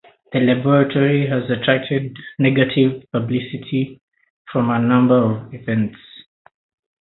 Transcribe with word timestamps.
The 0.33 0.39
laboratory 0.39 1.27
has 1.27 1.43
attracted 1.51 2.17
negative 2.39 3.03
publicity 3.11 4.01
from 4.51 4.71
a 4.71 4.81
number 4.81 5.15
of 5.45 5.53
events. 5.53 5.99